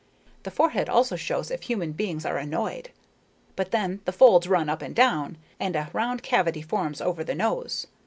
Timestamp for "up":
4.67-4.81